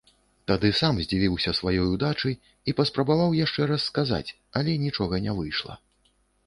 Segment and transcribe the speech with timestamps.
[0.51, 2.31] Тады сам здзівіўся сваёй удачы
[2.73, 4.27] і паспрабаваў яшчэ раз сказаць,
[4.61, 5.81] але нічога не выйшла.